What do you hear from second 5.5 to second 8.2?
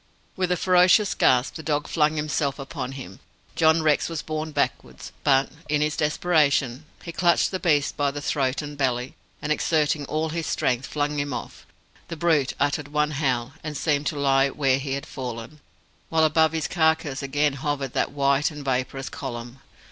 in his desperation, he clutched the beast by the